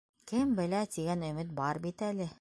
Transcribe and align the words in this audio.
Кем 0.31 0.55
белә, 0.59 0.79
тигән 0.95 1.27
өмөт 1.31 1.55
бар 1.63 1.83
бит 1.87 2.07
әле. 2.13 2.29